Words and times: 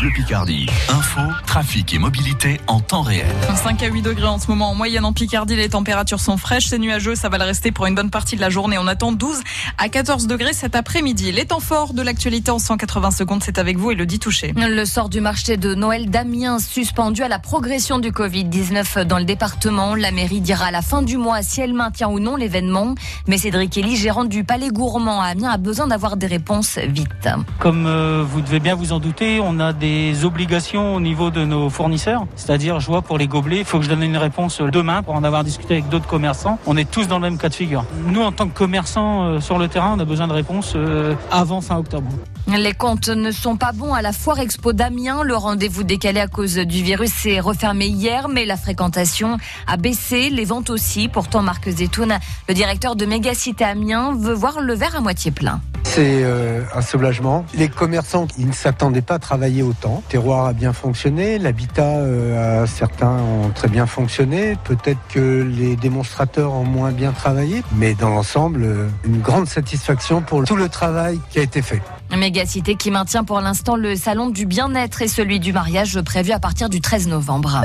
Bleu 0.00 0.10
Picardie. 0.14 0.64
Info, 0.88 1.20
trafic 1.46 1.92
et 1.92 1.98
mobilité 1.98 2.58
en 2.68 2.80
temps 2.80 3.02
réel. 3.02 3.26
5 3.54 3.82
à 3.82 3.88
8 3.88 4.00
degrés 4.00 4.28
en 4.28 4.38
ce 4.38 4.46
moment 4.48 4.70
en 4.70 4.74
moyenne 4.74 5.04
en 5.04 5.12
Picardie. 5.12 5.56
Les 5.56 5.68
températures 5.68 6.20
sont 6.20 6.38
fraîches, 6.38 6.68
c'est 6.68 6.78
nuageux, 6.78 7.14
ça 7.14 7.28
va 7.28 7.36
le 7.36 7.44
rester 7.44 7.70
pour 7.70 7.84
une 7.84 7.94
bonne 7.94 8.08
partie 8.08 8.34
de 8.34 8.40
la 8.40 8.48
journée. 8.48 8.78
On 8.78 8.86
attend 8.86 9.12
12 9.12 9.40
à 9.76 9.90
14 9.90 10.26
degrés 10.26 10.54
cet 10.54 10.74
après-midi. 10.74 11.32
Les 11.32 11.44
temps 11.44 11.60
forts 11.60 11.92
de 11.92 12.00
l'actualité 12.00 12.50
en 12.50 12.58
180 12.58 13.10
secondes, 13.10 13.42
c'est 13.44 13.58
avec 13.58 13.76
vous, 13.76 13.90
Elodie 13.90 14.18
Touché. 14.18 14.54
Le 14.56 14.84
sort 14.86 15.10
du 15.10 15.20
marché 15.20 15.58
de 15.58 15.74
Noël 15.74 16.08
d'Amiens 16.08 16.60
suspendu 16.60 17.22
à 17.22 17.28
la 17.28 17.38
progression 17.38 17.98
du 17.98 18.10
Covid-19 18.10 19.04
dans 19.04 19.18
le 19.18 19.24
département. 19.24 19.94
La 19.94 20.12
mairie 20.12 20.40
dira 20.40 20.66
à 20.66 20.70
la 20.70 20.80
fin 20.80 21.02
du 21.02 21.18
mois 21.18 21.42
si 21.42 21.60
elle 21.60 21.74
maintient 21.74 22.08
ou 22.08 22.20
non 22.20 22.36
l'événement. 22.36 22.94
Mais 23.26 23.36
Cédric 23.36 23.76
Elie, 23.76 23.96
gérant 23.96 24.24
du 24.24 24.44
Palais 24.44 24.70
Gourmand 24.70 25.20
à 25.20 25.26
Amiens, 25.26 25.50
a 25.50 25.58
besoin 25.58 25.88
d'avoir 25.88 26.16
des 26.16 26.26
réponses 26.26 26.78
vite. 26.78 27.28
Comme 27.58 27.84
euh, 27.86 28.24
vous 28.26 28.40
devez 28.40 28.60
bien 28.60 28.74
vous 28.74 28.94
en 28.94 28.98
douter, 28.98 29.40
on 29.42 29.60
a 29.60 29.74
des 29.74 29.89
obligations 30.24 30.94
au 30.94 31.00
niveau 31.00 31.30
de 31.30 31.44
nos 31.44 31.70
fournisseurs. 31.70 32.26
C'est-à-dire, 32.36 32.80
je 32.80 32.86
vois 32.86 33.02
pour 33.02 33.18
les 33.18 33.26
gobelets, 33.26 33.58
il 33.60 33.64
faut 33.64 33.78
que 33.78 33.84
je 33.84 33.90
donne 33.90 34.02
une 34.02 34.16
réponse 34.16 34.60
demain 34.60 35.02
pour 35.02 35.14
en 35.14 35.24
avoir 35.24 35.44
discuté 35.44 35.74
avec 35.74 35.88
d'autres 35.88 36.06
commerçants. 36.06 36.58
On 36.66 36.76
est 36.76 36.90
tous 36.90 37.08
dans 37.08 37.16
le 37.16 37.22
même 37.22 37.38
cas 37.38 37.48
de 37.48 37.54
figure. 37.54 37.84
Nous, 38.06 38.22
en 38.22 38.32
tant 38.32 38.48
que 38.48 38.56
commerçants 38.56 39.24
euh, 39.24 39.40
sur 39.40 39.58
le 39.58 39.68
terrain, 39.68 39.94
on 39.96 40.00
a 40.00 40.04
besoin 40.04 40.28
de 40.28 40.32
réponses 40.32 40.72
euh, 40.76 41.14
avant 41.30 41.60
fin 41.60 41.76
octobre. 41.76 42.08
Les 42.46 42.72
comptes 42.72 43.08
ne 43.08 43.30
sont 43.30 43.56
pas 43.56 43.72
bons 43.72 43.94
à 43.94 44.02
la 44.02 44.12
foire 44.12 44.40
expo 44.40 44.72
d'Amiens. 44.72 45.22
Le 45.22 45.36
rendez-vous 45.36 45.84
décalé 45.84 46.20
à 46.20 46.26
cause 46.26 46.56
du 46.56 46.82
virus 46.82 47.12
s'est 47.12 47.40
refermé 47.40 47.86
hier, 47.86 48.28
mais 48.28 48.44
la 48.44 48.56
fréquentation 48.56 49.38
a 49.66 49.76
baissé, 49.76 50.30
les 50.30 50.44
ventes 50.44 50.70
aussi. 50.70 51.08
Pourtant, 51.08 51.42
Marc 51.42 51.68
Zetoun, 51.68 52.18
le 52.48 52.54
directeur 52.54 52.96
de 52.96 53.06
Mégacité 53.06 53.64
Amiens, 53.64 54.14
veut 54.18 54.34
voir 54.34 54.60
le 54.60 54.74
verre 54.74 54.96
à 54.96 55.00
moitié 55.00 55.30
plein. 55.30 55.60
C'est 55.92 56.22
euh, 56.22 56.62
un 56.72 56.82
soulagement. 56.82 57.44
Les 57.52 57.68
commerçants, 57.68 58.28
ils 58.38 58.46
ne 58.46 58.52
s'attendaient 58.52 59.02
pas 59.02 59.14
à 59.14 59.18
travailler 59.18 59.64
autant. 59.64 60.04
Le 60.06 60.10
terroir 60.12 60.46
a 60.46 60.52
bien 60.52 60.72
fonctionné, 60.72 61.36
l'habitat, 61.36 61.96
euh, 61.96 62.64
certains 62.66 63.10
ont 63.18 63.50
très 63.50 63.66
bien 63.66 63.86
fonctionné. 63.86 64.56
Peut-être 64.62 65.00
que 65.08 65.42
les 65.42 65.74
démonstrateurs 65.74 66.52
ont 66.52 66.62
moins 66.62 66.92
bien 66.92 67.10
travaillé, 67.10 67.64
mais 67.74 67.94
dans 67.94 68.10
l'ensemble, 68.10 68.62
euh, 68.62 68.88
une 69.04 69.20
grande 69.20 69.48
satisfaction 69.48 70.22
pour 70.22 70.44
tout 70.44 70.54
le 70.54 70.68
travail 70.68 71.18
qui 71.30 71.40
a 71.40 71.42
été 71.42 71.60
fait. 71.60 71.82
Mégacité 72.16 72.76
qui 72.76 72.92
maintient 72.92 73.24
pour 73.24 73.40
l'instant 73.40 73.74
le 73.74 73.96
salon 73.96 74.30
du 74.30 74.46
bien-être 74.46 75.02
et 75.02 75.08
celui 75.08 75.40
du 75.40 75.52
mariage 75.52 76.00
prévu 76.02 76.30
à 76.30 76.38
partir 76.38 76.68
du 76.68 76.80
13 76.80 77.08
novembre. 77.08 77.62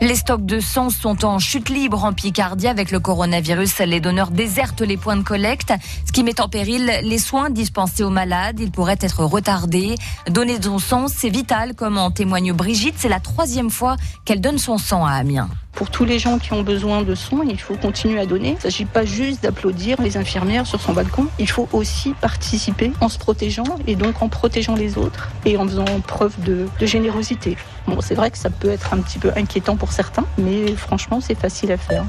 Les 0.00 0.14
stocks 0.14 0.46
de 0.46 0.60
sang 0.60 0.90
sont 0.90 1.24
en 1.24 1.40
chute 1.40 1.68
libre 1.70 2.04
en 2.04 2.12
Picardie 2.12 2.68
avec 2.68 2.92
le 2.92 3.00
coronavirus. 3.00 3.80
Les 3.80 3.98
donneurs 3.98 4.30
désertent 4.30 4.80
les 4.80 4.96
points 4.96 5.16
de 5.16 5.24
collecte, 5.24 5.72
ce 6.06 6.12
qui 6.12 6.22
met 6.22 6.40
en 6.40 6.48
péril 6.48 7.00
les 7.02 7.18
soins 7.18 7.50
dispensés 7.50 8.04
aux 8.04 8.10
malades. 8.10 8.60
Ils 8.60 8.70
pourraient 8.70 8.98
être 9.00 9.24
retardés. 9.24 9.96
Donner 10.30 10.62
son 10.62 10.78
sang, 10.78 11.08
c'est 11.08 11.30
vital, 11.30 11.74
comme 11.74 11.98
en 11.98 12.12
témoigne 12.12 12.52
Brigitte. 12.52 12.94
C'est 12.96 13.08
la 13.08 13.18
troisième 13.18 13.70
fois 13.70 13.96
qu'elle 14.24 14.40
donne 14.40 14.58
son 14.58 14.78
sang 14.78 15.04
à 15.04 15.14
Amiens. 15.14 15.48
Pour 15.78 15.90
tous 15.90 16.04
les 16.04 16.18
gens 16.18 16.40
qui 16.40 16.52
ont 16.52 16.64
besoin 16.64 17.02
de 17.02 17.14
soins, 17.14 17.44
il 17.48 17.60
faut 17.60 17.76
continuer 17.76 18.18
à 18.18 18.26
donner. 18.26 18.48
Il 18.48 18.54
ne 18.56 18.60
s'agit 18.60 18.84
pas 18.84 19.04
juste 19.04 19.44
d'applaudir 19.44 20.02
les 20.02 20.16
infirmières 20.16 20.66
sur 20.66 20.80
son 20.80 20.92
balcon. 20.92 21.28
Il 21.38 21.48
faut 21.48 21.68
aussi 21.72 22.14
participer 22.20 22.90
en 23.00 23.08
se 23.08 23.16
protégeant 23.16 23.62
et 23.86 23.94
donc 23.94 24.20
en 24.20 24.28
protégeant 24.28 24.74
les 24.74 24.98
autres 24.98 25.28
et 25.44 25.56
en 25.56 25.68
faisant 25.68 25.84
preuve 26.04 26.34
de, 26.42 26.66
générosité. 26.84 27.56
Bon, 27.86 28.00
c'est 28.00 28.16
vrai 28.16 28.32
que 28.32 28.38
ça 28.38 28.50
peut 28.50 28.70
être 28.70 28.92
un 28.92 28.98
petit 28.98 29.20
peu 29.20 29.30
inquiétant 29.36 29.76
pour 29.76 29.92
certains, 29.92 30.24
mais 30.36 30.74
franchement, 30.74 31.20
c'est 31.20 31.38
facile 31.38 31.70
à 31.70 31.76
faire. 31.76 32.04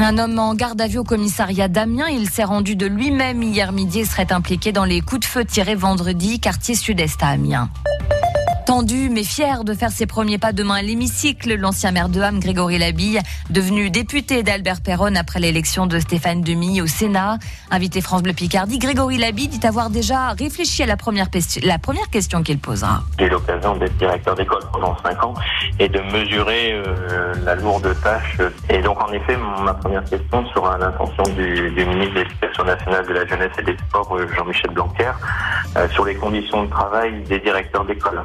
Un 0.00 0.18
homme 0.18 0.36
en 0.40 0.56
garde 0.56 0.80
à 0.80 0.88
vue 0.88 0.98
au 0.98 1.04
commissariat 1.04 1.68
d'Amiens, 1.68 2.08
il 2.08 2.28
s'est 2.28 2.42
rendu 2.42 2.74
de 2.74 2.86
lui-même 2.86 3.44
hier 3.44 3.70
midi 3.70 4.00
et 4.00 4.06
serait 4.06 4.32
impliqué 4.32 4.72
dans 4.72 4.84
les 4.84 5.02
coups 5.02 5.20
de 5.20 5.24
feu 5.24 5.44
tirés 5.44 5.76
vendredi, 5.76 6.40
quartier 6.40 6.74
sud-est 6.74 7.22
à 7.22 7.28
Amiens. 7.28 7.70
Tendu 8.68 9.08
mais 9.08 9.24
fier 9.24 9.64
de 9.64 9.72
faire 9.72 9.90
ses 9.90 10.04
premiers 10.04 10.36
pas 10.36 10.52
demain 10.52 10.74
à 10.74 10.82
l'hémicycle, 10.82 11.54
l'ancien 11.54 11.90
maire 11.90 12.10
de 12.10 12.20
Ham, 12.20 12.38
Grégory 12.38 12.76
Labille, 12.76 13.18
devenu 13.48 13.88
député 13.88 14.42
d'Albert 14.42 14.82
Perron 14.82 15.14
après 15.16 15.40
l'élection 15.40 15.86
de 15.86 15.98
Stéphane 15.98 16.42
Demy 16.42 16.82
au 16.82 16.86
Sénat. 16.86 17.38
Invité 17.70 18.02
France 18.02 18.22
Bleu 18.22 18.34
Picardie, 18.34 18.78
Grégory 18.78 19.16
Labille 19.16 19.48
dit 19.48 19.66
avoir 19.66 19.88
déjà 19.88 20.32
réfléchi 20.32 20.82
à 20.82 20.86
la 20.86 20.98
première, 20.98 21.30
question 21.30 22.42
qu'il 22.42 22.58
posera. 22.58 23.04
J'ai 23.18 23.24
eu 23.24 23.30
l'occasion 23.30 23.74
d'être 23.76 23.96
directeur 23.96 24.34
d'école 24.34 24.60
pendant 24.70 24.94
5 25.02 25.24
ans 25.24 25.34
et 25.78 25.88
de 25.88 26.00
mesurer 26.00 26.74
euh, 26.74 27.32
la 27.46 27.54
lourde 27.54 27.96
tâche. 28.02 28.36
Et 28.68 28.82
donc 28.82 29.02
en 29.02 29.10
effet, 29.14 29.38
ma 29.64 29.72
première 29.72 30.04
question 30.04 30.46
sera 30.52 30.76
l'intention 30.76 31.22
du, 31.34 31.70
du, 31.70 31.86
ministre 31.86 32.16
de 32.16 32.18
l'Éducation 32.18 32.64
nationale 32.64 33.06
de 33.06 33.14
la 33.14 33.26
jeunesse 33.26 33.52
et 33.60 33.62
des 33.62 33.76
sports, 33.88 34.14
euh, 34.14 34.28
Jean-Michel 34.36 34.72
Blanquer, 34.72 35.12
euh, 35.78 35.88
sur 35.88 36.04
les 36.04 36.16
conditions 36.16 36.64
de 36.64 36.68
travail 36.68 37.22
des 37.22 37.38
directeurs 37.38 37.86
d'école. 37.86 38.22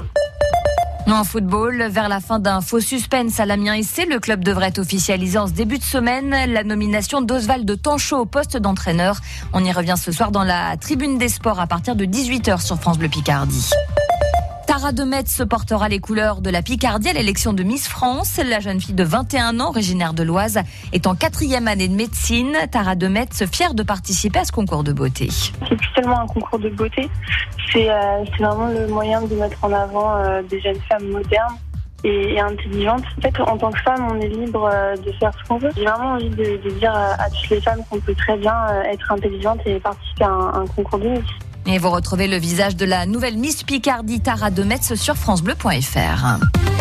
En 1.07 1.23
football, 1.23 1.83
vers 1.89 2.09
la 2.09 2.19
fin 2.19 2.39
d'un 2.39 2.59
faux 2.59 2.79
suspense 2.79 3.39
à 3.39 3.45
l'Amiens 3.45 3.81
SC, 3.81 4.05
le 4.09 4.19
club 4.19 4.43
devrait 4.43 4.77
officialiser 4.79 5.37
en 5.37 5.47
ce 5.47 5.53
début 5.53 5.77
de 5.77 5.83
semaine 5.83 6.35
la 6.51 6.63
nomination 6.63 7.21
d'Oswald 7.21 7.81
Tanchot 7.81 8.17
au 8.17 8.25
poste 8.25 8.57
d'entraîneur. 8.57 9.19
On 9.53 9.63
y 9.63 9.71
revient 9.71 9.95
ce 9.97 10.11
soir 10.11 10.31
dans 10.31 10.43
la 10.43 10.75
tribune 10.77 11.17
des 11.17 11.29
sports 11.29 11.59
à 11.59 11.67
partir 11.67 11.95
de 11.95 12.05
18h 12.05 12.61
sur 12.61 12.79
France 12.79 12.97
Bleu 12.97 13.09
Picardie. 13.09 13.69
Tara 14.73 14.91
de 14.91 15.03
Metz 15.03 15.43
portera 15.47 15.87
les 15.87 15.99
couleurs 15.99 16.41
de 16.41 16.49
la 16.49 16.63
Picardie 16.63 17.07
à 17.07 17.13
l'élection 17.13 17.53
de 17.53 17.61
Miss 17.61 17.87
France. 17.87 18.39
La 18.43 18.59
jeune 18.59 18.81
fille 18.81 18.95
de 18.95 19.03
21 19.03 19.59
ans, 19.59 19.69
originaire 19.69 20.15
de 20.15 20.23
l'Oise, 20.23 20.61
est 20.93 21.05
en 21.05 21.13
quatrième 21.13 21.67
année 21.67 21.87
de 21.87 21.93
médecine. 21.93 22.57
Tara 22.71 22.95
de 22.95 23.07
Metz, 23.07 23.43
fière 23.51 23.75
de 23.75 23.83
participer 23.83 24.39
à 24.39 24.45
ce 24.45 24.51
concours 24.51 24.83
de 24.83 24.91
beauté. 24.91 25.29
C'est 25.29 25.75
plus 25.75 25.93
tellement 25.93 26.21
un 26.21 26.25
concours 26.25 26.57
de 26.57 26.69
beauté, 26.69 27.07
c'est 27.71 27.87
euh, 27.87 28.23
vraiment 28.39 28.65
le 28.65 28.87
moyen 28.87 29.21
de 29.21 29.35
mettre 29.35 29.63
en 29.63 29.71
avant 29.71 30.15
euh, 30.15 30.41
des 30.41 30.59
jeunes 30.59 30.81
femmes 30.89 31.07
modernes 31.07 31.57
et, 32.03 32.39
intelligentes. 32.39 33.03
En 33.45 33.57
tant 33.57 33.69
que 33.69 33.79
femme, 33.81 34.07
on 34.09 34.19
est 34.21 34.27
libre 34.27 34.71
euh, 34.73 34.95
de 34.95 35.11
faire 35.19 35.33
ce 35.37 35.47
qu'on 35.47 35.59
veut. 35.59 35.69
J'ai 35.77 35.85
vraiment 35.85 36.13
envie 36.13 36.31
de, 36.31 36.57
dire 36.79 36.95
à 36.95 37.29
toutes 37.29 37.51
les 37.51 37.61
femmes 37.61 37.83
qu'on 37.91 37.99
peut 37.99 38.15
très 38.15 38.37
bien 38.37 38.55
être 38.91 39.11
intelligente 39.11 39.59
et 39.67 39.79
participer 39.79 40.23
à 40.23 40.31
un, 40.31 40.65
concours 40.65 40.97
de 40.97 41.09
Miss. 41.09 41.21
Et 41.65 41.77
vous 41.77 41.89
retrouvez 41.89 42.27
le 42.27 42.37
visage 42.37 42.75
de 42.75 42.85
la 42.85 43.05
nouvelle 43.05 43.37
Miss 43.37 43.63
Picardie 43.63 44.19
Tara 44.19 44.51
de 44.51 44.63
Metz 44.63 44.95
sur 44.95 45.15
francebleu.fr. 45.15 46.72